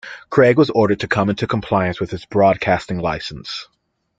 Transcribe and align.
Craig 0.31 0.57
was 0.57 0.71
ordered 0.71 0.99
to 1.01 1.07
come 1.07 1.29
into 1.29 1.45
compliance 1.45 1.99
with 2.01 2.11
its 2.11 2.25
broadcasting 2.25 2.97
licence. 2.97 3.67